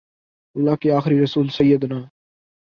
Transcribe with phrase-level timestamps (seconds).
[0.55, 1.99] اللہ کے آخری رسول سیدنا